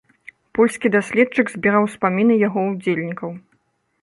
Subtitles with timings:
[0.59, 3.29] Польскі даследчык збіраў успаміны яго ўдзельнікаў.